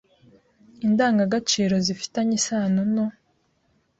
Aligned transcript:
Indangagaciro 0.85 1.75
zifi 1.85 2.07
tanye 2.13 2.35
isano 2.39 2.81
no 2.93 3.05